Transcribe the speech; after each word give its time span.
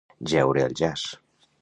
Jeure 0.31 0.63
al 0.69 0.75
jaç. 0.83 1.07